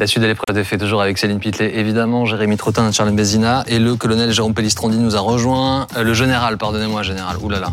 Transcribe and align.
La 0.00 0.06
suite 0.06 0.22
de 0.22 0.28
l'épreuve 0.28 0.56
est 0.56 0.78
toujours 0.78 1.02
avec 1.02 1.18
Céline 1.18 1.40
Pitlet, 1.40 1.76
évidemment, 1.76 2.24
Jérémy 2.24 2.56
Trottin, 2.56 2.90
Charles 2.90 3.12
Bézina, 3.12 3.64
et 3.66 3.78
le 3.78 3.96
colonel 3.96 4.30
Jérôme 4.30 4.54
Pellistrandi 4.54 4.96
nous 4.96 5.14
a 5.14 5.20
rejoint. 5.20 5.86
Euh, 5.94 6.02
le 6.02 6.14
général, 6.14 6.56
pardonnez-moi, 6.56 7.02
général. 7.02 7.36
Ouh 7.42 7.50
là 7.50 7.60
là. 7.60 7.68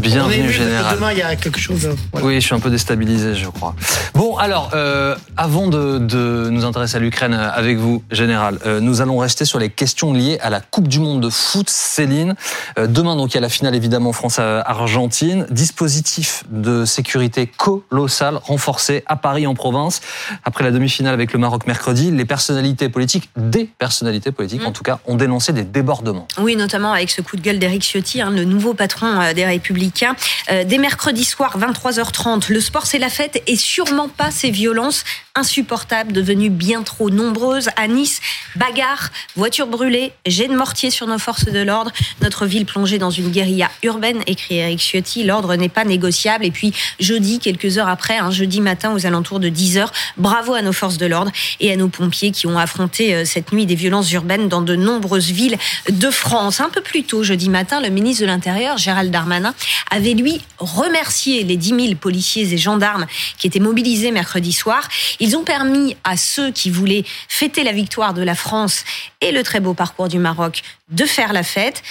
Bienvenue, 0.00 0.50
général. 0.50 0.96
Demain, 0.96 1.12
il 1.12 1.18
y 1.18 1.22
a 1.22 1.36
quelque 1.36 1.58
chose. 1.60 1.86
euh, 1.86 1.94
voilà. 2.12 2.26
Oui, 2.26 2.34
je 2.36 2.40
suis 2.46 2.54
un 2.54 2.60
peu 2.60 2.70
déstabilisé, 2.70 3.34
je 3.34 3.46
crois. 3.48 3.74
Bon, 4.14 4.36
alors, 4.36 4.70
euh, 4.74 5.14
avant 5.36 5.66
de, 5.66 5.98
de 5.98 6.48
nous 6.50 6.64
intéresser 6.64 6.96
à 6.96 7.00
l'Ukraine 7.00 7.34
euh, 7.34 7.50
avec 7.52 7.76
vous, 7.78 8.02
Général, 8.10 8.58
euh, 8.66 8.80
nous 8.80 9.00
allons 9.02 9.18
rester 9.18 9.44
sur 9.44 9.58
les 9.58 9.68
questions 9.68 10.12
liées 10.12 10.38
à 10.40 10.50
la 10.50 10.60
Coupe 10.60 10.88
du 10.88 10.98
Monde 11.00 11.20
de 11.20 11.28
foot, 11.28 11.68
Céline. 11.68 12.34
Euh, 12.78 12.86
demain, 12.86 13.16
donc, 13.16 13.32
il 13.32 13.34
y 13.34 13.38
a 13.38 13.40
la 13.40 13.48
finale, 13.48 13.74
évidemment, 13.74 14.12
France-Argentine. 14.12 15.46
Dispositif 15.50 16.44
de 16.50 16.84
sécurité 16.84 17.46
colossal, 17.46 18.36
renforcé 18.42 19.04
à 19.06 19.16
Paris, 19.16 19.46
en 19.46 19.54
province. 19.54 20.00
Après 20.44 20.64
la 20.64 20.70
demi-finale 20.70 21.14
avec 21.14 21.32
le 21.32 21.38
Maroc 21.38 21.66
mercredi, 21.66 22.10
les 22.10 22.24
personnalités 22.24 22.88
politiques, 22.88 23.30
des 23.36 23.64
personnalités 23.64 24.32
politiques, 24.32 24.62
Mm. 24.62 24.66
en 24.66 24.72
tout 24.72 24.82
cas, 24.82 24.98
ont 25.06 25.16
dénoncé 25.16 25.52
des 25.52 25.64
débordements. 25.64 26.26
Oui, 26.40 26.56
notamment 26.56 26.92
avec 26.92 27.10
ce 27.10 27.20
coup 27.20 27.36
de 27.36 27.42
gueule 27.42 27.58
d'Éric 27.58 27.82
Ciotti, 27.82 28.20
hein, 28.20 28.30
le 28.30 28.44
nouveau 28.44 28.74
patron 28.74 29.06
euh, 29.18 29.32
des 29.32 29.44
Républicains. 29.44 30.14
Euh, 30.50 30.64
dès 30.64 30.78
mercredi 30.78 31.24
soir, 31.24 31.58
23h30, 31.58 32.52
le 32.52 32.60
sport 32.60 32.86
c'est 32.86 32.98
la 32.98 33.08
fête 33.08 33.42
et 33.46 33.56
sûrement 33.56 34.08
pas 34.08 34.30
ces 34.30 34.50
violences 34.50 35.04
insupportables 35.34 36.12
devenues 36.12 36.50
bien 36.50 36.82
trop 36.82 37.10
nombreuses. 37.10 37.68
À 37.76 37.88
Nice, 37.88 38.20
bagarre, 38.56 39.10
voitures 39.36 39.66
brûlées, 39.66 40.12
jets 40.26 40.48
de 40.48 40.56
mortier 40.56 40.90
sur 40.90 41.06
nos 41.06 41.18
forces 41.18 41.46
de 41.46 41.60
l'ordre. 41.60 41.92
Notre 42.20 42.46
ville 42.46 42.66
plongée 42.66 42.98
dans 42.98 43.10
une 43.10 43.30
guérilla 43.30 43.70
urbaine, 43.82 44.22
écrit 44.26 44.56
Éric 44.56 44.80
Ciotti. 44.80 45.24
L'ordre 45.24 45.54
n'est 45.54 45.68
pas 45.68 45.84
négociable. 45.84 46.44
Et 46.44 46.50
puis, 46.50 46.74
jeudi, 46.98 47.38
quelques 47.38 47.78
heures 47.78 47.88
après, 47.88 48.18
un 48.18 48.30
jeudi 48.30 48.60
matin 48.60 48.92
aux 48.92 49.06
alentours 49.06 49.40
de 49.40 49.48
10h, 49.48 49.88
bravo 50.16 50.54
à 50.54 50.62
nos 50.62 50.72
forces 50.72 50.98
de 50.98 51.06
l'ordre 51.06 51.30
et 51.60 51.72
à 51.72 51.76
nos 51.76 51.88
pompiers 51.88 52.32
qui 52.32 52.46
ont 52.46 52.58
affronté 52.58 53.14
euh, 53.14 53.24
cette 53.24 53.52
nuit 53.52 53.66
des 53.66 53.74
violences 53.74 54.10
urbaines 54.12 54.48
dans 54.48 54.62
de 54.62 54.76
nombreuses 54.76 55.30
villes 55.30 55.56
de 55.88 56.10
France. 56.10 56.60
Un 56.60 56.70
peu 56.70 56.80
plus 56.80 57.04
tôt, 57.04 57.22
jeudi 57.22 57.48
matin, 57.48 57.80
le 57.80 57.88
ministre 57.88 58.22
de 58.22 58.26
l'Intérieur, 58.26 58.78
Gérald 58.78 58.99
Darmanin, 59.08 59.54
avait 59.90 60.12
lui 60.12 60.42
remercié 60.58 61.42
les 61.44 61.56
10 61.56 61.68
000 61.68 61.94
policiers 61.94 62.52
et 62.52 62.58
gendarmes 62.58 63.06
qui 63.38 63.46
étaient 63.46 63.60
mobilisés 63.60 64.10
mercredi 64.10 64.52
soir. 64.52 64.86
Ils 65.18 65.36
ont 65.36 65.44
permis 65.44 65.96
à 66.04 66.16
ceux 66.16 66.50
qui 66.50 66.70
voulaient 66.70 67.04
fêter 67.28 67.64
la 67.64 67.72
victoire 67.72 68.12
de 68.12 68.22
la 68.22 68.34
France 68.34 68.84
et 69.20 69.32
le 69.32 69.42
très 69.42 69.60
beau 69.60 69.72
parcours 69.72 70.08
du 70.08 70.18
Maroc 70.18 70.62
de 70.90 71.04
faire 71.04 71.32
la 71.32 71.42
fête. 71.42 71.82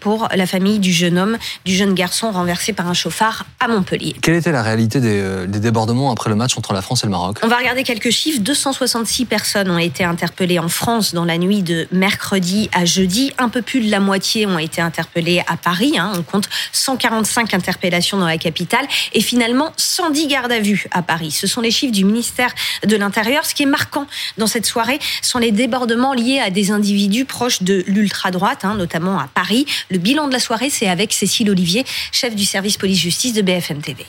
Pour 0.00 0.28
la 0.34 0.46
famille 0.46 0.78
du 0.80 0.92
jeune 0.92 1.16
homme, 1.18 1.38
du 1.64 1.74
jeune 1.74 1.94
garçon 1.94 2.30
renversé 2.30 2.74
par 2.74 2.88
un 2.88 2.94
chauffard 2.94 3.46
à 3.58 3.68
Montpellier. 3.68 4.14
Quelle 4.20 4.34
était 4.34 4.52
la 4.52 4.62
réalité 4.62 5.00
des, 5.00 5.18
euh, 5.18 5.46
des 5.46 5.60
débordements 5.60 6.10
après 6.10 6.28
le 6.28 6.36
match 6.36 6.58
entre 6.58 6.74
la 6.74 6.82
France 6.82 7.04
et 7.04 7.06
le 7.06 7.10
Maroc? 7.10 7.38
On 7.42 7.48
va 7.48 7.56
regarder 7.56 7.82
quelques 7.82 8.10
chiffres. 8.10 8.40
266 8.40 9.24
personnes 9.24 9.70
ont 9.70 9.78
été 9.78 10.04
interpellées 10.04 10.58
en 10.58 10.68
France 10.68 11.14
dans 11.14 11.24
la 11.24 11.38
nuit 11.38 11.62
de 11.62 11.88
mercredi 11.90 12.68
à 12.74 12.84
jeudi. 12.84 13.32
Un 13.38 13.48
peu 13.48 13.62
plus 13.62 13.80
de 13.80 13.90
la 13.90 13.98
moitié 13.98 14.44
ont 14.44 14.58
été 14.58 14.82
interpellées 14.82 15.42
à 15.46 15.56
Paris. 15.56 15.94
hein. 15.98 16.12
On 16.18 16.22
compte 16.22 16.50
145 16.72 17.54
interpellations 17.54 18.18
dans 18.18 18.26
la 18.26 18.36
capitale 18.36 18.86
et 19.14 19.22
finalement 19.22 19.72
110 19.78 20.26
gardes 20.26 20.52
à 20.52 20.60
vue 20.60 20.84
à 20.90 21.00
Paris. 21.00 21.30
Ce 21.30 21.46
sont 21.46 21.62
les 21.62 21.70
chiffres 21.70 21.94
du 21.94 22.04
ministère 22.04 22.52
de 22.86 22.94
l'Intérieur. 22.96 23.46
Ce 23.46 23.54
qui 23.54 23.62
est 23.62 23.66
marquant 23.66 24.06
dans 24.36 24.46
cette 24.48 24.66
soirée 24.66 24.98
sont 25.22 25.38
les 25.38 25.50
débordements 25.50 26.12
liés 26.12 26.40
à 26.40 26.50
des 26.50 26.70
individus 26.72 27.24
proches 27.24 27.62
de 27.62 27.84
l'ultra-droite, 27.86 28.64
hein, 28.66 28.74
notamment 28.74 29.18
à 29.18 29.28
Paris. 29.32 29.45
Le 29.90 29.98
bilan 29.98 30.28
de 30.28 30.32
la 30.32 30.40
soirée, 30.40 30.70
c'est 30.70 30.88
avec 30.88 31.12
Cécile 31.12 31.50
Olivier, 31.50 31.84
chef 32.12 32.34
du 32.34 32.44
service 32.44 32.76
police-justice 32.76 33.32
de 33.32 33.42
BFM 33.42 33.80
TV. 33.82 34.04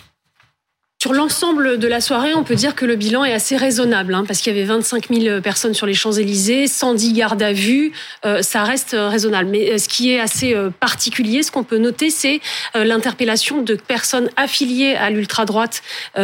Sur 0.99 1.13
l'ensemble 1.13 1.77
de 1.77 1.87
la 1.87 2.01
soirée, 2.01 2.33
on 2.33 2.43
peut 2.43 2.55
dire 2.55 2.73
que 2.73 2.83
le 2.83 2.95
bilan 2.95 3.23
est 3.23 3.31
assez 3.31 3.55
raisonnable, 3.55 4.15
hein, 4.15 4.23
parce 4.27 4.39
qu'il 4.39 4.51
y 4.51 4.57
avait 4.57 4.65
25 4.65 5.09
000 5.13 5.41
personnes 5.41 5.75
sur 5.75 5.85
les 5.85 5.93
Champs-Élysées, 5.93 6.65
110 6.65 7.13
gardes 7.13 7.43
à 7.43 7.53
vue, 7.53 7.91
euh, 8.25 8.41
ça 8.41 8.63
reste 8.63 8.95
raisonnable. 8.97 9.47
Mais 9.51 9.73
euh, 9.73 9.77
ce 9.77 9.87
qui 9.87 10.11
est 10.11 10.19
assez 10.19 10.55
euh, 10.55 10.71
particulier, 10.71 11.43
ce 11.43 11.51
qu'on 11.51 11.63
peut 11.63 11.77
noter, 11.77 12.09
c'est 12.09 12.41
l'interpellation 12.73 13.61
de 13.61 13.75
personnes 13.75 14.31
affiliées 14.37 14.95
à 14.95 15.11
l'ultra-droite 15.11 15.83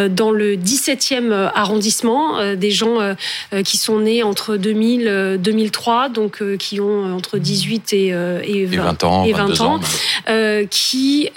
dans 0.09 0.31
le 0.31 0.55
17e 0.55 1.51
arrondissement, 1.53 2.55
des 2.55 2.71
gens 2.71 3.15
qui 3.63 3.77
sont 3.77 3.99
nés 3.99 4.23
entre 4.23 4.57
2000 4.57 5.07
euh, 5.07 5.37
2003, 5.37 6.09
donc 6.09 6.41
qui 6.57 6.79
ont 6.79 7.15
entre 7.15 7.37
18 7.37 7.93
et, 7.93 8.13
euh, 8.13 8.41
et 8.43 8.65
20, 8.65 8.73
Et 8.73 8.77
20 8.77 9.03
ans, 9.03 9.25
et 9.25 9.33
20 9.33 9.37
22 9.45 9.61
ans 9.61 9.75
ans. 9.75 9.79
qui 10.69 11.29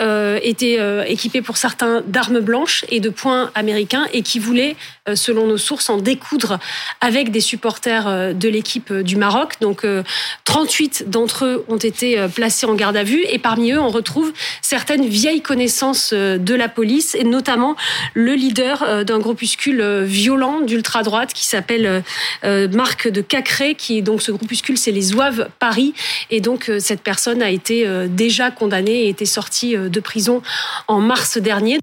étaient 0.43 0.79
équipés 1.11 1.43
pour 1.43 1.57
certains 1.57 2.03
d'armes 2.07 2.41
blanches 2.41 2.85
et 2.89 3.01
de 3.01 3.11
points 3.11 3.26
américains 3.55 4.07
et 4.13 4.23
qui 4.23 4.39
voulaient, 4.39 4.77
euh, 5.09 5.17
selon 5.17 5.47
nos 5.47 5.59
sources, 5.59 5.91
en 5.91 5.99
découdre 5.99 6.59
avec 7.01 7.31
des 7.31 7.41
supporters 7.41 8.07
euh, 8.07 8.33
de 8.33 8.49
l'équipe 8.49 8.91
euh, 8.91 9.03
du 9.03 9.17
Maroc. 9.17 9.55
Donc 9.61 9.85
euh, 9.85 10.03
38 10.45 11.05
d'entre 11.09 11.45
eux 11.45 11.65
ont 11.69 11.77
été 11.77 12.25
placés 12.35 12.67
en 12.67 12.75
garde 12.75 12.97
à 12.97 13.05
vue 13.05 13.25
et 13.31 13.39
parmi 13.39 13.73
eux, 13.73 13.81
on 13.81 13.89
retrouve 13.89 14.33
certaines 14.63 15.07
vieilles 15.07 15.43
connaissances 15.43 16.13
de 16.13 16.55
la 16.55 16.69
police 16.69 17.15
et 17.15 17.25
notamment 17.25 17.77
le 18.15 18.35
leader 18.35 19.05
d'un 19.05 19.19
groupuscule 19.19 20.03
violent 20.05 20.61
d'ultra-droite 20.61 21.33
qui 21.33 21.45
s'appelle 21.45 22.03
Marc 22.43 23.09
de 23.09 23.21
Cacré, 23.21 23.75
qui 23.75 23.99
est 23.99 24.03
donc 24.03 24.23
ce 24.23 24.33
groupuscule, 24.33 24.79
c'est 24.79 24.93
les 24.93 25.03
Zouaves 25.03 25.49
Paris. 25.59 25.95
Et 26.31 26.41
donc 26.41 26.71
cette 26.79 27.03
personne 27.03 27.43
a 27.43 27.51
été 27.51 27.87
déjà 28.09 28.51
condamnée 28.51 29.05
et 29.05 29.09
était 29.09 29.27
sortie 29.27 29.77
de 29.77 30.01
prison 30.01 30.43
en 30.89 31.01
mars 31.01 31.39
dernier. 31.39 31.79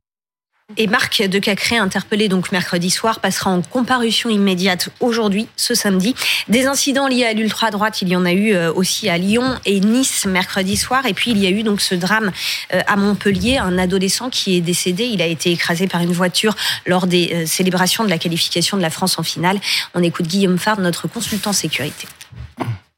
Et 0.77 0.87
Marc 0.87 1.21
de 1.21 1.39
Cacré, 1.39 1.77
interpellé 1.77 2.27
donc 2.27 2.51
mercredi 2.51 2.89
soir, 2.89 3.19
passera 3.19 3.51
en 3.51 3.61
comparution 3.61 4.29
immédiate 4.29 4.89
aujourd'hui, 4.99 5.47
ce 5.55 5.75
samedi. 5.75 6.15
Des 6.47 6.65
incidents 6.65 7.07
liés 7.07 7.25
à 7.25 7.33
l'ultra-droite, 7.33 8.01
il 8.01 8.09
y 8.09 8.15
en 8.15 8.25
a 8.25 8.33
eu 8.33 8.53
euh, 8.53 8.73
aussi 8.73 9.07
à 9.09 9.17
Lyon 9.17 9.55
et 9.65 9.79
Nice 9.79 10.25
mercredi 10.25 10.75
soir. 10.75 11.05
Et 11.05 11.13
puis 11.13 11.31
il 11.31 11.37
y 11.37 11.45
a 11.45 11.49
eu 11.49 11.63
donc 11.63 11.81
ce 11.81 11.93
drame 11.93 12.31
euh, 12.73 12.81
à 12.87 12.95
Montpellier, 12.95 13.57
un 13.57 13.77
adolescent 13.77 14.29
qui 14.29 14.57
est 14.57 14.61
décédé. 14.61 15.05
Il 15.05 15.21
a 15.21 15.27
été 15.27 15.51
écrasé 15.51 15.87
par 15.87 16.01
une 16.01 16.13
voiture 16.13 16.55
lors 16.85 17.05
des 17.05 17.31
euh, 17.33 17.45
célébrations 17.45 18.03
de 18.03 18.09
la 18.09 18.17
qualification 18.17 18.77
de 18.77 18.81
la 18.81 18.89
France 18.89 19.19
en 19.19 19.23
finale. 19.23 19.59
On 19.93 20.01
écoute 20.01 20.27
Guillaume 20.27 20.57
Fard, 20.57 20.79
notre 20.79 21.07
consultant 21.07 21.53
sécurité. 21.53 22.07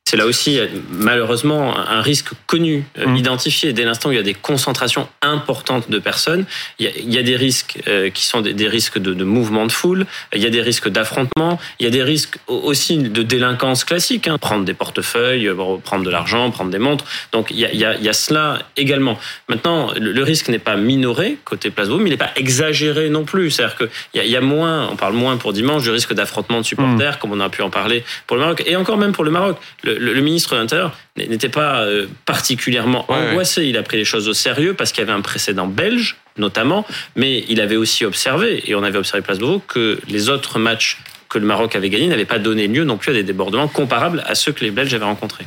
C'est 0.07 0.17
là 0.17 0.27
aussi 0.27 0.59
euh, 0.59 0.67
malheureusement 0.91 1.75
un 1.75 1.99
risque 1.99 2.29
connu, 2.45 2.83
euh, 2.99 3.07
Mm. 3.07 3.17
identifié. 3.17 3.73
Dès 3.73 3.85
l'instant 3.85 4.09
où 4.09 4.11
il 4.11 4.17
y 4.17 4.19
a 4.19 4.23
des 4.23 4.35
concentrations 4.35 5.07
importantes 5.23 5.89
de 5.89 5.97
personnes, 5.97 6.45
il 6.77 6.85
y 6.85 6.89
a, 6.89 6.91
il 6.95 7.11
y 7.11 7.17
a 7.17 7.23
des 7.23 7.35
risques 7.35 7.79
euh, 7.87 8.11
qui 8.11 8.23
sont 8.23 8.41
des, 8.41 8.53
des 8.53 8.67
risques 8.67 8.99
de, 8.99 9.15
de 9.15 9.23
mouvement 9.23 9.65
de 9.65 9.71
foule, 9.71 10.05
il 10.35 10.43
y 10.43 10.45
a 10.45 10.51
des 10.51 10.61
risques 10.61 10.89
d'affrontement, 10.89 11.59
il 11.79 11.85
y 11.85 11.87
a 11.87 11.89
des 11.89 12.03
risques 12.03 12.37
au- 12.45 12.59
aussi 12.59 12.97
de 12.99 13.23
délinquance 13.23 13.83
classique, 13.83 14.27
hein. 14.27 14.37
prendre 14.37 14.63
des 14.63 14.75
portefeuilles, 14.75 15.47
euh, 15.47 15.55
prendre 15.83 16.03
de 16.03 16.11
l'argent, 16.11 16.51
prendre 16.51 16.69
des 16.69 16.77
montres. 16.77 17.05
Donc 17.31 17.47
il 17.49 17.59
y 17.59 17.65
a, 17.65 17.73
il 17.73 17.79
y 17.79 17.85
a- 17.85 17.95
il 17.95 18.03
y 18.03 18.09
a 18.09 18.13
cela 18.13 18.59
également. 18.77 19.17
Maintenant, 19.49 19.91
le, 19.99 20.11
le 20.11 20.23
risque 20.23 20.49
n'est 20.49 20.59
pas 20.59 20.75
minoré 20.75 21.37
côté 21.45 21.71
Place 21.71 21.89
mais 21.89 22.05
il 22.05 22.09
n'est 22.11 22.17
pas 22.17 22.31
exagéré 22.35 23.09
non 23.09 23.25
plus. 23.25 23.49
C'est-à-dire 23.49 23.75
qu'il 23.77 23.89
y, 24.13 24.19
a- 24.19 24.23
il 24.25 24.29
y 24.31 24.35
a 24.37 24.41
moins, 24.41 24.87
on 24.91 24.95
parle 24.97 25.13
moins 25.15 25.37
pour 25.37 25.51
dimanche 25.51 25.81
du 25.81 25.89
risque 25.89 26.13
d'affrontement 26.13 26.59
de 26.61 26.65
supporters, 26.65 27.17
comme 27.17 27.31
on 27.31 27.39
a 27.39 27.49
pu 27.49 27.63
en 27.63 27.71
parler 27.71 28.03
pour 28.27 28.37
le 28.37 28.43
Maroc, 28.43 28.61
et 28.67 28.75
encore 28.75 28.97
même 28.97 29.11
pour 29.11 29.23
le 29.23 29.31
Maroc. 29.31 29.57
Le, 29.83 29.95
le- 30.05 30.13
le 30.13 30.21
ministre 30.21 30.55
de 30.55 30.59
l'Intérieur 30.61 30.97
n'était 31.17 31.49
pas 31.49 31.81
euh, 31.81 32.07
particulièrement 32.25 33.05
Ouais, 33.11 33.17
ouais. 33.17 33.29
angoissé. 33.31 33.65
Il 33.65 33.77
a 33.77 33.83
pris 33.83 33.97
les 33.97 34.05
choses 34.05 34.27
au 34.29 34.33
sérieux 34.33 34.73
parce 34.73 34.91
qu'il 34.91 35.01
y 35.01 35.07
avait 35.07 35.17
un 35.17 35.21
précédent 35.21 35.67
belge, 35.67 36.17
notamment, 36.37 36.85
mais 37.15 37.43
il 37.49 37.59
avait 37.61 37.75
aussi 37.75 38.05
observé, 38.05 38.63
et 38.69 38.75
on 38.75 38.83
avait 38.83 38.97
observé 38.97 39.21
Place 39.23 39.39
Beauvau, 39.39 39.59
que 39.67 39.99
les 40.07 40.29
autres 40.29 40.59
matchs 40.59 40.99
que 41.29 41.39
le 41.39 41.45
Maroc 41.45 41.75
avait 41.75 41.89
gagnés 41.89 42.07
n'avaient 42.07 42.23
pas 42.25 42.39
donné 42.39 42.67
lieu 42.67 42.83
non 42.85 42.97
plus 42.97 43.11
à 43.11 43.13
des 43.13 43.23
débordements 43.23 43.67
comparables 43.67 44.23
à 44.25 44.35
ceux 44.35 44.51
que 44.53 44.63
les 44.63 44.71
Belges 44.71 44.93
avaient 44.93 45.05
rencontrés. 45.05 45.45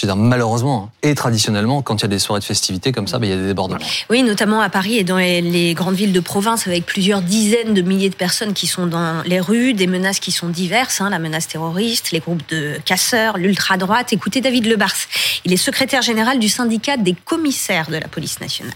Je 0.00 0.06
veux 0.06 0.14
malheureusement, 0.14 0.90
hein, 0.92 0.98
et 1.02 1.14
traditionnellement, 1.16 1.82
quand 1.82 1.96
il 1.96 2.02
y 2.02 2.04
a 2.04 2.08
des 2.08 2.20
soirées 2.20 2.38
de 2.38 2.44
festivités 2.44 2.92
comme 2.92 3.08
ça, 3.08 3.18
ben, 3.18 3.26
il 3.26 3.30
y 3.30 3.32
a 3.32 3.36
des 3.36 3.48
débordements. 3.48 3.78
Oui, 4.10 4.22
notamment 4.22 4.60
à 4.60 4.68
Paris 4.68 4.96
et 4.96 5.02
dans 5.02 5.16
les, 5.16 5.40
les 5.40 5.74
grandes 5.74 5.96
villes 5.96 6.12
de 6.12 6.20
province, 6.20 6.68
avec 6.68 6.86
plusieurs 6.86 7.20
dizaines 7.20 7.74
de 7.74 7.82
milliers 7.82 8.08
de 8.08 8.14
personnes 8.14 8.54
qui 8.54 8.68
sont 8.68 8.86
dans 8.86 9.22
les 9.24 9.40
rues, 9.40 9.74
des 9.74 9.88
menaces 9.88 10.20
qui 10.20 10.30
sont 10.30 10.50
diverses, 10.50 11.00
hein, 11.00 11.10
la 11.10 11.18
menace 11.18 11.48
terroriste, 11.48 12.12
les 12.12 12.20
groupes 12.20 12.48
de 12.48 12.78
casseurs, 12.84 13.38
l'ultra-droite. 13.38 14.12
Écoutez 14.12 14.40
David 14.40 14.66
Lebars, 14.66 14.94
il 15.44 15.52
est 15.52 15.56
secrétaire 15.56 16.02
général 16.02 16.38
du 16.38 16.48
syndicat 16.48 16.96
des 16.96 17.14
commissaires 17.14 17.88
de 17.88 17.96
la 17.96 18.06
police 18.06 18.40
nationale. 18.40 18.74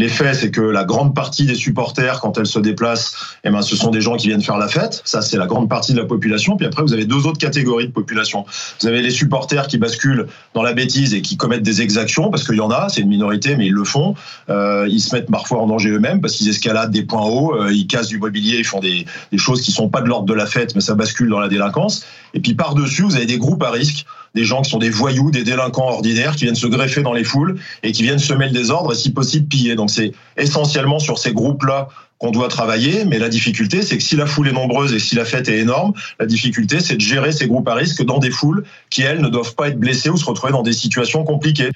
Les 0.00 0.08
faits, 0.08 0.34
c'est 0.34 0.50
que 0.50 0.62
la 0.62 0.84
grande 0.84 1.14
partie 1.14 1.44
des 1.44 1.54
supporters, 1.54 2.22
quand 2.22 2.38
elles 2.38 2.46
se 2.46 2.58
déplacent, 2.58 3.14
eh 3.44 3.50
ben, 3.50 3.60
ce 3.60 3.76
sont 3.76 3.90
des 3.90 4.00
gens 4.00 4.16
qui 4.16 4.28
viennent 4.28 4.40
faire 4.40 4.56
la 4.56 4.66
fête. 4.66 5.02
Ça, 5.04 5.20
c'est 5.20 5.36
la 5.36 5.46
grande 5.46 5.68
partie 5.68 5.92
de 5.92 5.98
la 5.98 6.06
population. 6.06 6.56
Puis 6.56 6.64
après, 6.64 6.82
vous 6.82 6.94
avez 6.94 7.04
deux 7.04 7.26
autres 7.26 7.36
catégories 7.36 7.88
de 7.88 7.92
population. 7.92 8.46
Vous 8.80 8.88
avez 8.88 9.02
les 9.02 9.10
supporters 9.10 9.66
qui 9.66 9.76
basculent 9.76 10.26
dans 10.54 10.62
la 10.62 10.72
bêtise 10.72 11.12
et 11.12 11.20
qui 11.20 11.36
commettent 11.36 11.64
des 11.64 11.82
exactions, 11.82 12.30
parce 12.30 12.44
qu'il 12.44 12.56
y 12.56 12.62
en 12.62 12.70
a, 12.70 12.88
c'est 12.88 13.02
une 13.02 13.10
minorité, 13.10 13.56
mais 13.56 13.66
ils 13.66 13.74
le 13.74 13.84
font. 13.84 14.14
Euh, 14.48 14.86
ils 14.88 15.00
se 15.00 15.14
mettent 15.14 15.30
parfois 15.30 15.60
en 15.60 15.66
danger 15.66 15.90
eux-mêmes 15.90 16.22
parce 16.22 16.32
qu'ils 16.32 16.48
escaladent 16.48 16.92
des 16.92 17.02
points 17.02 17.26
hauts, 17.26 17.54
euh, 17.54 17.70
ils 17.70 17.86
cassent 17.86 18.08
du 18.08 18.18
mobilier, 18.18 18.56
ils 18.56 18.64
font 18.64 18.80
des, 18.80 19.04
des 19.30 19.38
choses 19.38 19.60
qui 19.60 19.70
sont 19.70 19.90
pas 19.90 20.00
de 20.00 20.06
l'ordre 20.06 20.24
de 20.24 20.32
la 20.32 20.46
fête, 20.46 20.74
mais 20.74 20.80
ça 20.80 20.94
bascule 20.94 21.28
dans 21.28 21.40
la 21.40 21.48
délinquance. 21.48 22.06
Et 22.32 22.40
puis 22.40 22.54
par-dessus, 22.54 23.02
vous 23.02 23.16
avez 23.16 23.26
des 23.26 23.36
groupes 23.36 23.62
à 23.62 23.70
risque 23.70 24.06
des 24.34 24.44
gens 24.44 24.62
qui 24.62 24.70
sont 24.70 24.78
des 24.78 24.90
voyous, 24.90 25.30
des 25.30 25.44
délinquants 25.44 25.88
ordinaires, 25.88 26.36
qui 26.36 26.44
viennent 26.44 26.54
se 26.54 26.66
greffer 26.66 27.02
dans 27.02 27.12
les 27.12 27.24
foules 27.24 27.58
et 27.82 27.92
qui 27.92 28.02
viennent 28.02 28.18
semer 28.18 28.46
le 28.46 28.52
désordre 28.52 28.92
et 28.92 28.96
si 28.96 29.12
possible 29.12 29.46
piller. 29.46 29.74
Donc 29.74 29.90
c'est 29.90 30.12
essentiellement 30.36 30.98
sur 30.98 31.18
ces 31.18 31.32
groupes-là 31.32 31.88
qu'on 32.20 32.30
doit 32.30 32.48
travailler, 32.48 33.06
mais 33.06 33.18
la 33.18 33.30
difficulté, 33.30 33.80
c'est 33.80 33.96
que 33.96 34.02
si 34.02 34.14
la 34.14 34.26
foule 34.26 34.48
est 34.48 34.52
nombreuse 34.52 34.92
et 34.92 34.98
si 34.98 35.14
la 35.14 35.24
fête 35.24 35.48
est 35.48 35.58
énorme, 35.58 35.94
la 36.18 36.26
difficulté, 36.26 36.80
c'est 36.80 36.96
de 36.96 37.00
gérer 37.00 37.32
ces 37.32 37.46
groupes 37.46 37.66
à 37.66 37.74
risque 37.74 38.04
dans 38.04 38.18
des 38.18 38.30
foules 38.30 38.64
qui, 38.90 39.00
elles, 39.00 39.22
ne 39.22 39.30
doivent 39.30 39.54
pas 39.54 39.68
être 39.68 39.80
blessées 39.80 40.10
ou 40.10 40.18
se 40.18 40.26
retrouver 40.26 40.52
dans 40.52 40.62
des 40.62 40.74
situations 40.74 41.24
compliquées. 41.24 41.70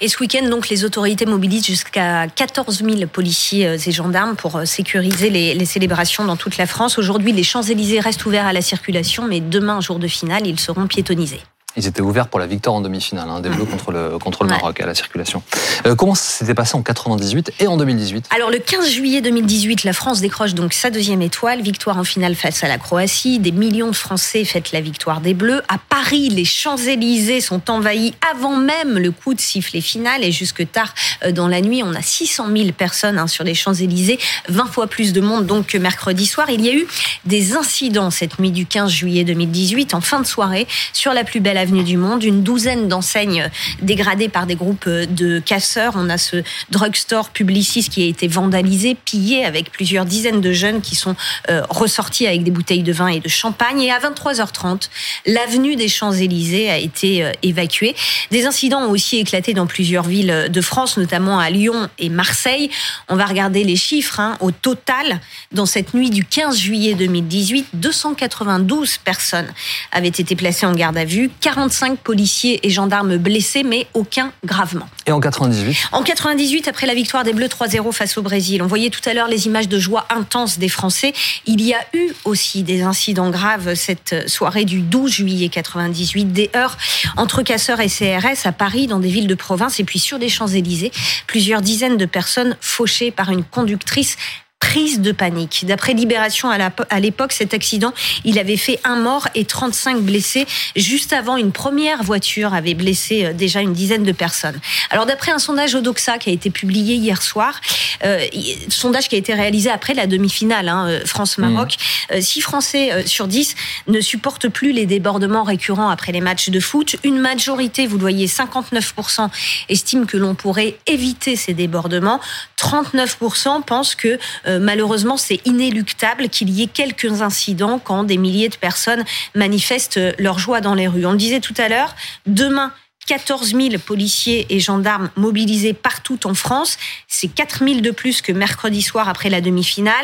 Et 0.00 0.06
ce 0.06 0.18
week-end, 0.20 0.48
donc, 0.48 0.68
les 0.68 0.84
autorités 0.84 1.26
mobilisent 1.26 1.66
jusqu'à 1.66 2.28
14 2.28 2.84
000 2.84 3.06
policiers 3.12 3.66
euh, 3.66 3.76
et 3.76 3.92
gendarmes 3.92 4.36
pour 4.36 4.56
euh, 4.56 4.64
sécuriser 4.64 5.30
les, 5.30 5.64
célébrations 5.64 6.24
dans 6.24 6.36
toute 6.36 6.56
la 6.58 6.66
France. 6.66 6.98
Aujourd'hui, 6.98 7.32
les 7.32 7.42
Champs-Élysées 7.42 8.00
restent 8.00 8.24
ouverts 8.24 8.46
à 8.46 8.52
la 8.52 8.62
circulation, 8.62 9.26
mais 9.26 9.40
demain, 9.40 9.80
jour 9.80 9.98
de 9.98 10.06
finale, 10.06 10.46
ils 10.46 10.60
seront 10.60 10.86
piétonnisés. 10.86 11.40
Ils 11.78 11.86
étaient 11.86 12.02
ouverts 12.02 12.26
pour 12.26 12.40
la 12.40 12.48
victoire 12.48 12.74
en 12.74 12.80
demi-finale, 12.80 13.28
hein, 13.30 13.38
des 13.38 13.50
Bleus 13.50 13.64
contre 13.64 13.92
le, 13.92 14.18
contre 14.18 14.42
le 14.42 14.50
Maroc 14.50 14.80
à 14.80 14.86
la 14.86 14.96
circulation. 14.96 15.44
Euh, 15.86 15.94
comment 15.94 16.16
s'était 16.16 16.52
passé 16.52 16.74
en 16.74 16.82
98 16.82 17.52
et 17.60 17.68
en 17.68 17.76
2018 17.76 18.30
Alors 18.34 18.50
le 18.50 18.58
15 18.58 18.90
juillet 18.90 19.20
2018, 19.20 19.84
la 19.84 19.92
France 19.92 20.20
décroche 20.20 20.54
donc 20.54 20.72
sa 20.72 20.90
deuxième 20.90 21.22
étoile, 21.22 21.62
victoire 21.62 21.96
en 21.96 22.02
finale 22.02 22.34
face 22.34 22.64
à 22.64 22.68
la 22.68 22.78
Croatie. 22.78 23.38
Des 23.38 23.52
millions 23.52 23.90
de 23.90 23.94
Français 23.94 24.44
fêtent 24.44 24.72
la 24.72 24.80
victoire 24.80 25.20
des 25.20 25.34
Bleus. 25.34 25.62
À 25.68 25.78
Paris, 25.78 26.30
les 26.30 26.44
Champs-Élysées 26.44 27.40
sont 27.40 27.70
envahis 27.70 28.12
avant 28.34 28.56
même 28.56 28.98
le 28.98 29.12
coup 29.12 29.34
de 29.34 29.40
sifflet 29.40 29.80
final 29.80 30.24
et 30.24 30.32
jusque 30.32 30.68
tard 30.72 30.92
euh, 31.24 31.30
dans 31.30 31.46
la 31.46 31.60
nuit, 31.60 31.84
on 31.84 31.94
a 31.94 32.02
600 32.02 32.48
000 32.56 32.72
personnes 32.72 33.20
hein, 33.20 33.28
sur 33.28 33.44
les 33.44 33.54
Champs-Élysées, 33.54 34.18
20 34.48 34.66
fois 34.66 34.88
plus 34.88 35.12
de 35.12 35.20
monde 35.20 35.46
donc 35.46 35.66
que 35.68 35.78
mercredi 35.78 36.26
soir. 36.26 36.50
Il 36.50 36.60
y 36.66 36.70
a 36.70 36.74
eu 36.74 36.88
des 37.24 37.54
incidents 37.54 38.10
cette 38.10 38.40
nuit 38.40 38.50
du 38.50 38.66
15 38.66 38.90
juillet 38.90 39.22
2018 39.22 39.94
en 39.94 40.00
fin 40.00 40.18
de 40.18 40.26
soirée 40.26 40.66
sur 40.92 41.12
la 41.12 41.22
plus 41.22 41.38
belle 41.38 41.56
avenue 41.56 41.67
du 41.68 41.96
monde, 41.96 42.24
une 42.24 42.42
douzaine 42.42 42.88
d'enseignes 42.88 43.50
dégradées 43.82 44.28
par 44.28 44.46
des 44.46 44.54
groupes 44.54 44.88
de 44.88 45.38
casseurs. 45.38 45.94
On 45.96 46.08
a 46.08 46.16
ce 46.16 46.42
drugstore 46.70 47.30
Publicis 47.30 47.88
qui 47.88 48.02
a 48.02 48.06
été 48.06 48.26
vandalisé, 48.26 48.94
pillé 48.94 49.44
avec 49.44 49.70
plusieurs 49.70 50.04
dizaines 50.04 50.40
de 50.40 50.52
jeunes 50.52 50.80
qui 50.80 50.96
sont 50.96 51.14
euh, 51.50 51.62
ressortis 51.68 52.26
avec 52.26 52.42
des 52.42 52.50
bouteilles 52.50 52.82
de 52.82 52.92
vin 52.92 53.08
et 53.08 53.20
de 53.20 53.28
champagne. 53.28 53.82
Et 53.82 53.92
à 53.92 53.98
23h30, 53.98 54.88
l'avenue 55.26 55.76
des 55.76 55.88
Champs-Élysées 55.88 56.70
a 56.70 56.78
été 56.78 57.22
euh, 57.22 57.32
évacuée. 57.42 57.94
Des 58.30 58.46
incidents 58.46 58.80
ont 58.80 58.90
aussi 58.90 59.18
éclaté 59.18 59.52
dans 59.52 59.66
plusieurs 59.66 60.04
villes 60.04 60.48
de 60.50 60.60
France, 60.60 60.96
notamment 60.96 61.38
à 61.38 61.50
Lyon 61.50 61.88
et 61.98 62.08
Marseille. 62.08 62.70
On 63.08 63.16
va 63.16 63.26
regarder 63.26 63.62
les 63.64 63.76
chiffres. 63.76 64.20
Hein. 64.20 64.36
Au 64.40 64.50
total, 64.50 65.20
dans 65.52 65.66
cette 65.66 65.94
nuit 65.94 66.10
du 66.10 66.24
15 66.24 66.58
juillet 66.58 66.94
2018, 66.94 67.66
292 67.74 68.98
personnes 68.98 69.52
avaient 69.92 70.08
été 70.08 70.34
placées 70.34 70.66
en 70.66 70.72
garde 70.72 70.96
à 70.96 71.04
vue. 71.04 71.30
45 71.58 71.98
policiers 71.98 72.60
et 72.62 72.70
gendarmes 72.70 73.16
blessés, 73.16 73.64
mais 73.64 73.88
aucun 73.92 74.30
gravement. 74.44 74.88
Et 75.06 75.10
en 75.10 75.18
98 75.18 75.88
En 75.90 76.04
98, 76.04 76.68
après 76.68 76.86
la 76.86 76.94
victoire 76.94 77.24
des 77.24 77.32
Bleus 77.32 77.48
3-0 77.48 77.90
face 77.90 78.16
au 78.16 78.22
Brésil, 78.22 78.62
on 78.62 78.68
voyait 78.68 78.90
tout 78.90 79.00
à 79.06 79.12
l'heure 79.12 79.26
les 79.26 79.46
images 79.46 79.68
de 79.68 79.76
joie 79.80 80.06
intense 80.08 80.60
des 80.60 80.68
Français. 80.68 81.12
Il 81.46 81.60
y 81.60 81.74
a 81.74 81.80
eu 81.94 82.12
aussi 82.24 82.62
des 82.62 82.82
incidents 82.82 83.30
graves 83.30 83.74
cette 83.74 84.28
soirée 84.28 84.64
du 84.66 84.82
12 84.82 85.10
juillet 85.10 85.48
98, 85.48 86.26
des 86.26 86.48
heurts 86.54 86.78
entre 87.16 87.42
casseurs 87.42 87.80
et 87.80 87.88
CRS 87.88 88.46
à 88.46 88.52
Paris, 88.52 88.86
dans 88.86 89.00
des 89.00 89.08
villes 89.08 89.26
de 89.26 89.34
province 89.34 89.80
et 89.80 89.84
puis 89.84 89.98
sur 89.98 90.20
des 90.20 90.28
Champs-Élysées. 90.28 90.92
Plusieurs 91.26 91.60
dizaines 91.60 91.96
de 91.96 92.06
personnes 92.06 92.56
fauchées 92.60 93.10
par 93.10 93.30
une 93.30 93.42
conductrice 93.42 94.16
prise 94.60 95.00
de 95.00 95.12
panique. 95.12 95.64
D'après 95.66 95.94
Libération 95.94 96.50
à 96.50 97.00
l'époque, 97.00 97.32
cet 97.32 97.54
accident, 97.54 97.92
il 98.24 98.38
avait 98.38 98.56
fait 98.56 98.78
un 98.84 98.96
mort 98.96 99.28
et 99.34 99.44
35 99.44 100.00
blessés. 100.00 100.46
Juste 100.76 101.12
avant, 101.12 101.36
une 101.36 101.52
première 101.52 102.02
voiture 102.02 102.54
avait 102.54 102.74
blessé 102.74 103.24
euh, 103.24 103.32
déjà 103.32 103.60
une 103.60 103.72
dizaine 103.72 104.02
de 104.02 104.12
personnes. 104.12 104.58
Alors 104.90 105.06
d'après 105.06 105.32
un 105.32 105.38
sondage 105.38 105.74
Odoxa 105.74 106.18
qui 106.18 106.30
a 106.30 106.32
été 106.32 106.50
publié 106.50 106.96
hier 106.96 107.22
soir, 107.22 107.60
euh, 108.04 108.24
sondage 108.68 109.08
qui 109.08 109.14
a 109.14 109.18
été 109.18 109.32
réalisé 109.32 109.70
après 109.70 109.94
la 109.94 110.06
demi-finale 110.06 110.68
hein, 110.68 110.86
euh, 110.88 111.00
France-Maroc, 111.06 111.76
6 112.18 112.38
mmh. 112.38 112.42
Français 112.42 113.06
sur 113.06 113.26
10 113.26 113.54
ne 113.88 114.00
supportent 114.00 114.48
plus 114.48 114.72
les 114.72 114.86
débordements 114.86 115.44
récurrents 115.44 115.88
après 115.88 116.12
les 116.12 116.20
matchs 116.20 116.50
de 116.50 116.60
foot. 116.60 116.96
Une 117.04 117.18
majorité, 117.18 117.86
vous 117.86 117.96
le 117.96 118.02
voyez, 118.02 118.26
59% 118.26 119.28
estiment 119.68 120.06
que 120.06 120.16
l'on 120.16 120.34
pourrait 120.34 120.78
éviter 120.86 121.36
ces 121.36 121.54
débordements. 121.54 122.20
39% 122.58 123.62
pensent 123.62 123.94
que 123.94 124.18
euh, 124.46 124.58
malheureusement, 124.58 125.16
c'est 125.16 125.40
inéluctable 125.46 126.28
qu'il 126.28 126.50
y 126.50 126.62
ait 126.62 126.66
quelques 126.66 127.22
incidents 127.22 127.78
quand 127.78 128.04
des 128.04 128.18
milliers 128.18 128.48
de 128.48 128.56
personnes 128.56 129.04
manifestent 129.34 130.00
leur 130.18 130.38
joie 130.38 130.60
dans 130.60 130.74
les 130.74 130.88
rues. 130.88 131.06
On 131.06 131.12
le 131.12 131.18
disait 131.18 131.40
tout 131.40 131.54
à 131.56 131.68
l'heure, 131.68 131.94
demain, 132.26 132.72
14 133.08 133.54
000 133.54 133.68
policiers 133.78 134.44
et 134.50 134.60
gendarmes 134.60 135.08
mobilisés 135.16 135.72
partout 135.72 136.26
en 136.26 136.34
France. 136.34 136.76
C'est 137.06 137.28
4 137.28 137.64
000 137.64 137.80
de 137.80 137.90
plus 137.90 138.20
que 138.20 138.32
mercredi 138.32 138.82
soir 138.82 139.08
après 139.08 139.30
la 139.30 139.40
demi-finale. 139.40 139.94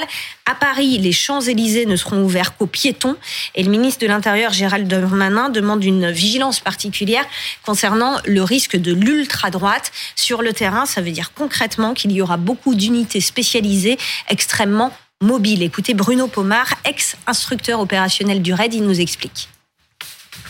À 0.47 0.55
Paris, 0.55 0.97
les 0.97 1.13
Champs-Élysées 1.13 1.85
ne 1.85 1.97
seront 1.97 2.25
ouverts 2.25 2.57
qu'aux 2.57 2.67
piétons. 2.67 3.17
Et 3.55 3.63
le 3.63 3.71
ministre 3.71 4.01
de 4.01 4.07
l'Intérieur, 4.07 4.55
Gérald 4.55 4.89
Darmanin, 4.89 5.51
demande 5.51 5.85
une 5.85 6.11
vigilance 6.11 6.61
particulière 6.61 7.27
concernant 7.63 8.17
le 8.25 8.43
risque 8.43 8.77
de 8.77 8.95
l'ultra-droite 8.95 9.93
sur 10.17 10.41
le 10.41 10.55
terrain. 10.55 10.87
Ça 10.87 11.03
veut 11.03 11.11
dire 11.11 11.33
concrètement 11.35 11.93
qu'il 11.93 12.11
y 12.11 12.23
aura 12.23 12.39
beaucoup 12.39 12.75
d'unités 12.75 13.21
spécialisées 13.21 13.99
extrêmement 14.31 14.91
mobiles. 15.21 15.63
Écoutez 15.63 15.93
Bruno 15.93 16.27
Pomar, 16.27 16.75
ex-instructeur 16.87 17.81
opérationnel 17.81 18.41
du 18.41 18.55
RAID, 18.55 18.73
il 18.73 18.83
nous 18.83 18.99
explique. 18.99 19.51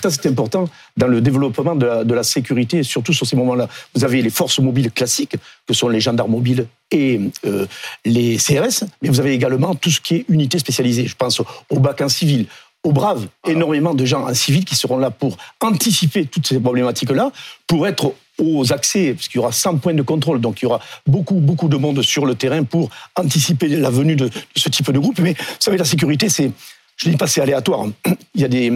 Ça, 0.02 0.10
c'est 0.10 0.26
important 0.26 0.68
dans 0.96 1.06
le 1.06 1.20
développement 1.20 1.74
de 1.74 1.86
la, 1.86 2.04
de 2.04 2.14
la 2.14 2.22
sécurité, 2.22 2.82
surtout 2.82 3.12
sur 3.12 3.26
ces 3.26 3.36
moments-là. 3.36 3.68
Vous 3.94 4.04
avez 4.04 4.22
les 4.22 4.30
forces 4.30 4.58
mobiles 4.58 4.90
classiques, 4.90 5.36
que 5.66 5.74
sont 5.74 5.88
les 5.88 6.00
gendarmes 6.00 6.30
mobiles 6.30 6.66
et 6.90 7.20
euh, 7.46 7.66
les 8.04 8.36
CRS, 8.36 8.84
mais 9.02 9.08
vous 9.08 9.20
avez 9.20 9.32
également 9.32 9.74
tout 9.74 9.90
ce 9.90 10.00
qui 10.00 10.16
est 10.16 10.24
unité 10.28 10.58
spécialisée. 10.58 11.06
Je 11.06 11.16
pense 11.16 11.40
au 11.70 11.80
bac 11.80 12.00
en 12.00 12.08
civil, 12.08 12.46
aux 12.84 12.92
braves, 12.92 13.26
énormément 13.46 13.94
de 13.94 14.04
gens 14.04 14.28
en 14.28 14.34
civil 14.34 14.64
qui 14.64 14.76
seront 14.76 14.98
là 14.98 15.10
pour 15.10 15.36
anticiper 15.60 16.26
toutes 16.26 16.46
ces 16.46 16.60
problématiques-là, 16.60 17.32
pour 17.66 17.86
être 17.86 18.14
aux 18.38 18.72
accès, 18.72 19.14
parce 19.14 19.28
qu'il 19.28 19.40
y 19.40 19.42
aura 19.42 19.52
100 19.52 19.78
points 19.78 19.94
de 19.94 20.02
contrôle, 20.02 20.40
donc 20.40 20.60
il 20.60 20.64
y 20.64 20.66
aura 20.66 20.80
beaucoup, 21.06 21.36
beaucoup 21.36 21.68
de 21.68 21.76
monde 21.76 22.02
sur 22.02 22.26
le 22.26 22.34
terrain 22.34 22.64
pour 22.64 22.90
anticiper 23.16 23.68
la 23.68 23.90
venue 23.90 24.16
de, 24.16 24.28
ce 24.56 24.68
type 24.68 24.90
de 24.90 24.98
groupe. 24.98 25.18
Mais 25.20 25.32
vous 25.32 25.56
savez, 25.60 25.78
la 25.78 25.84
sécurité, 25.84 26.28
c'est, 26.28 26.50
je 26.96 27.08
ne 27.08 27.12
dis 27.12 27.16
pas 27.16 27.26
c'est 27.26 27.40
aléatoire. 27.40 27.86
Il 28.34 28.40
y 28.40 28.44
a 28.44 28.48
des, 28.48 28.72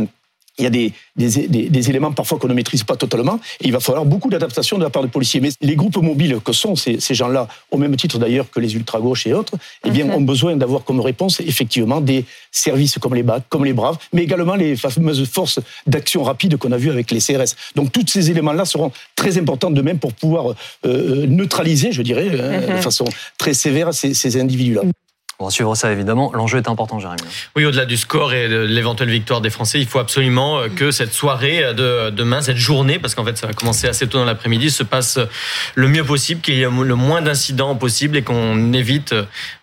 il 0.59 0.65
y 0.65 0.67
a 0.67 0.71
des, 0.71 0.93
des, 1.17 1.49
des, 1.69 1.91
éléments 1.91 2.13
parfois 2.13 2.39
qu'on 2.39 2.49
ne 2.49 2.55
maîtrise 2.55 2.83
pas 2.83 2.97
totalement. 2.97 3.41
Et 3.61 3.67
il 3.67 3.73
va 3.73 3.81
falloir 3.81 4.05
beaucoup 4.05 4.29
d'adaptation 4.29 4.77
de 4.77 4.83
la 4.83 4.91
part 4.91 5.03
des 5.03 5.09
policiers. 5.09 5.41
Mais 5.41 5.51
les 5.61 5.77
groupes 5.77 5.97
mobiles 5.97 6.39
que 6.45 6.53
sont 6.53 6.75
ces, 6.75 7.01
ces 7.01 7.15
gens-là, 7.15 7.49
au 7.71 7.79
même 7.79 7.95
titre 7.97 8.19
d'ailleurs 8.19 8.51
que 8.51 8.61
les 8.61 8.75
ultra-gauches 8.75 9.27
et 9.27 9.35
autres, 9.35 9.55
eh 9.85 9.91
bien, 9.91 10.07
mhm. 10.07 10.15
ont 10.15 10.21
besoin 10.21 10.57
d'avoir 10.57 10.85
comme 10.85 11.01
réponse 11.01 11.41
effectivement 11.41 12.01
des 12.01 12.25
services 12.51 12.99
comme 12.99 13.15
les 13.15 13.23
BAC, 13.23 13.45
comme 13.49 13.65
les 13.65 13.73
Braves, 13.73 13.99
mais 14.13 14.23
également 14.23 14.57
les 14.57 14.77
fameuses 14.77 15.25
forces 15.29 15.61
d'action 15.87 16.23
rapide 16.25 16.57
qu'on 16.57 16.73
a 16.73 16.77
vues 16.77 16.91
avec 16.91 17.11
les 17.11 17.21
CRS. 17.21 17.55
Donc 17.77 17.93
tous 17.93 18.07
ces 18.09 18.31
éléments-là 18.31 18.65
seront 18.65 18.91
très 19.15 19.39
importants 19.39 19.71
de 19.71 19.83
même 19.83 19.99
pour 19.99 20.13
pouvoir 20.13 20.55
euh, 20.87 21.27
neutraliser, 21.27 21.93
je 21.93 22.03
dirais, 22.03 22.29
hein, 22.29 22.61
de 22.61 22.73
mhm. 22.73 22.83
façon 22.83 23.05
très 23.39 23.55
sévère 23.55 23.95
ces, 23.95 24.15
ces 24.15 24.41
individus-là. 24.41 24.83
On 25.41 25.45
va 25.45 25.51
suivre 25.53 25.77
ça 25.77 25.93
évidemment. 25.93 26.33
L'enjeu 26.35 26.59
est 26.59 26.69
important, 26.69 26.99
Jérémy. 26.99 27.23
Oui, 27.55 27.65
au-delà 27.65 27.87
du 27.87 27.97
score 27.97 28.33
et 28.33 28.49
de 28.49 28.59
l'éventuelle 28.59 29.09
victoire 29.09 29.41
des 29.41 29.51
Français, 29.51 29.79
il 29.79 29.87
faut 29.87 30.01
absolument 30.01 30.59
euh, 30.59 30.69
que 30.69 30.91
cette 30.91 31.13
soirée 31.13 31.63
de 31.75 32.11
demain, 32.11 32.43
cette 32.43 32.57
journée, 32.57 32.99
parce 32.99 33.15
qu'en 33.15 33.25
fait 33.25 33.39
ça 33.39 33.47
va 33.47 33.53
commencer 33.53 33.87
assez 33.87 34.09
tôt 34.09 34.19
dans 34.19 34.25
l'après-midi, 34.25 34.69
se 34.69 34.83
passe 34.83 35.21
le 35.77 35.87
mieux 35.87 36.03
possible, 36.03 36.41
qu'il 36.41 36.55
y 36.55 36.63
ait 36.63 36.69
le 36.69 36.95
moins 36.97 37.23
d'incidents 37.23 37.77
possible 37.77 38.17
et 38.17 38.23
qu'on 38.23 38.73
évite 38.73 39.15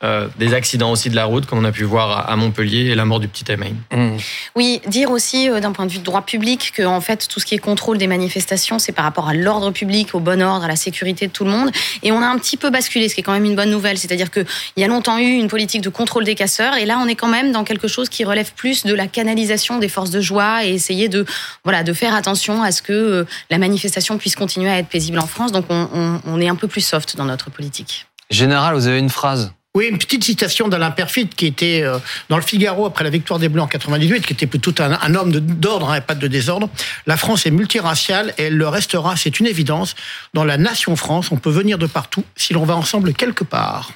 euh, 0.02 0.30
des 0.40 0.54
accidents 0.54 0.92
aussi 0.92 1.10
de 1.10 1.16
la 1.18 1.26
route, 1.26 1.46
comme 1.46 1.60
on 1.60 1.66
a 1.66 1.74
pu 1.74 1.84
voir 1.84 2.30
à 2.30 2.36
Montpellier 2.38 2.86
et 2.92 2.96
la 2.96 3.04
mort 3.04 3.20
du 3.20 3.28
petit 3.28 3.52
Email. 3.52 3.76
Mmh. 3.92 4.16
Oui, 4.56 4.82
dire 4.88 5.12
aussi 5.12 5.50
euh, 5.50 5.60
d'un 5.60 5.74
point 5.74 5.86
de 5.86 5.92
vue 5.92 6.00
de 6.00 6.06
droit 6.06 6.22
public 6.22 6.72
que 6.74 6.84
en 6.84 7.02
fait 7.02 7.28
tout 7.28 7.42
ce 7.42 7.46
qui 7.46 7.54
est 7.54 7.60
contrôle 7.60 7.98
des 7.98 8.08
manifestations, 8.08 8.80
c'est 8.80 8.94
par 8.94 9.04
rapport 9.04 9.28
à 9.28 9.34
l'ordre 9.34 9.72
public, 9.72 10.16
au 10.16 10.22
bon 10.22 10.42
ordre, 10.42 10.64
à 10.64 10.70
la 10.70 10.78
sécurité 10.78 11.28
de 11.28 11.34
tout 11.34 11.44
le 11.44 11.52
monde. 11.52 11.70
Et 12.02 12.14
on 12.14 12.22
a 12.22 12.28
un 12.28 12.38
petit 12.38 12.56
peu 12.56 12.70
basculé, 12.70 13.10
ce 13.10 13.16
qui 13.16 13.20
est 13.20 13.24
quand 13.26 13.34
même 13.34 13.44
une 13.44 13.58
bonne 13.58 13.72
nouvelle. 13.72 13.98
C'est-à-dire 13.98 14.32
qu'il 14.32 14.46
y 14.78 14.84
a 14.86 14.88
longtemps 14.88 15.20
eu 15.20 15.34
une 15.34 15.50
politique 15.50 15.65
de 15.66 15.90
contrôle 15.90 16.24
des 16.24 16.36
casseurs. 16.36 16.76
Et 16.76 16.86
là, 16.86 17.00
on 17.02 17.08
est 17.08 17.16
quand 17.16 17.28
même 17.28 17.52
dans 17.52 17.64
quelque 17.64 17.88
chose 17.88 18.10
qui 18.10 18.24
relève 18.24 18.52
plus 18.54 18.86
de 18.86 18.94
la 18.94 19.08
canalisation 19.08 19.80
des 19.80 19.90
forces 19.90 20.12
de 20.12 20.22
joie 20.22 20.66
et 20.66 20.70
essayer 20.70 21.10
de, 21.10 21.26
voilà, 21.64 21.84
de 21.84 21.94
faire 21.94 22.14
attention 22.14 22.62
à 22.64 22.72
ce 22.72 22.82
que 22.82 22.94
euh, 22.94 23.26
la 23.50 23.58
manifestation 23.58 24.18
puisse 24.18 24.36
continuer 24.36 24.70
à 24.70 24.78
être 24.78 24.88
paisible 24.88 25.20
en 25.20 25.28
France. 25.28 25.52
Donc, 25.52 25.66
on, 25.70 26.40
est 26.40 26.48
un 26.48 26.56
peu 26.56 26.68
plus 26.68 26.82
soft 26.82 27.16
dans 27.18 27.26
notre 27.26 27.50
politique. 27.50 28.08
Général, 28.30 28.76
vous 28.76 28.88
avez 28.88 29.00
une 29.00 29.10
phrase? 29.10 29.52
Oui, 29.74 29.88
une 29.88 29.98
petite 29.98 30.24
citation 30.24 30.70
d'Alain 30.70 30.92
Perfit 30.92 31.28
qui 31.28 31.48
était 31.48 31.82
euh, 31.84 31.98
dans 32.30 32.38
le 32.38 32.44
Figaro 32.44 32.86
après 32.86 33.04
la 33.04 33.10
victoire 33.10 33.40
des 33.40 33.50
Bleus 33.50 33.62
en 33.62 33.68
98, 33.68 34.26
qui 34.26 34.34
était 34.34 34.48
plutôt 34.48 34.74
un, 34.82 35.16
homme 35.16 35.32
d'ordre 35.32 35.94
et 35.94 35.98
hein, 35.98 36.02
pas 36.02 36.16
de 36.16 36.28
désordre. 36.28 36.70
La 37.08 37.18
France 37.18 37.46
est 37.46 37.52
multiraciale 37.52 38.34
et 38.38 38.44
elle 38.44 38.58
le 38.58 38.68
restera, 38.68 39.18
c'est 39.18 39.40
une 39.40 39.48
évidence. 39.48 39.96
Dans 40.34 40.46
la 40.46 40.58
nation 40.58 40.96
France, 40.96 41.32
on 41.32 41.38
peut 41.38 41.50
venir 41.50 41.78
de 41.78 41.88
partout 41.88 42.24
si 42.36 42.54
l'on 42.54 42.64
va 42.64 42.76
ensemble 42.76 43.14
quelque 43.14 43.44
part. 43.44 43.92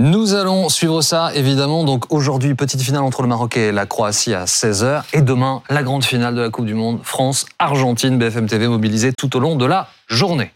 Nous 0.00 0.34
allons 0.34 0.68
suivre 0.68 1.02
ça, 1.02 1.32
évidemment. 1.34 1.82
Donc 1.82 2.12
aujourd'hui, 2.12 2.54
petite 2.54 2.80
finale 2.80 3.02
entre 3.02 3.22
le 3.22 3.26
Maroc 3.26 3.56
et 3.56 3.72
la 3.72 3.84
Croatie 3.84 4.32
à 4.32 4.44
16h. 4.44 5.02
Et 5.12 5.22
demain, 5.22 5.60
la 5.70 5.82
grande 5.82 6.04
finale 6.04 6.36
de 6.36 6.40
la 6.40 6.50
Coupe 6.50 6.66
du 6.66 6.74
Monde, 6.74 7.00
France-Argentine, 7.02 8.16
BFM 8.16 8.46
TV 8.46 8.68
mobilisée 8.68 9.12
tout 9.12 9.36
au 9.36 9.40
long 9.40 9.56
de 9.56 9.66
la 9.66 9.88
journée. 10.06 10.52